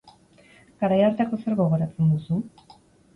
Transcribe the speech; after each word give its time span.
Garai 0.79 0.97
hartako 1.07 1.39
zer 1.43 1.57
gogoratzen 1.59 2.09
duzu? 2.15 2.39